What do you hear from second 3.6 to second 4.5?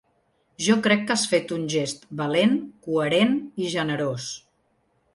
i generós.